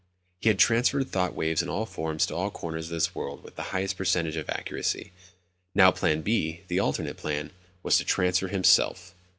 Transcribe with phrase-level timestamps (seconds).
[0.39, 3.55] He had transferred thought waves in all forms to all corners of this world with
[3.55, 5.11] the highest percentage of accuracy.
[5.75, 7.51] Now Plan B, the alternate plan,
[7.83, 9.13] was to transfer himself!